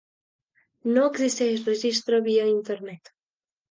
[0.95, 3.19] No existeix registre via internet.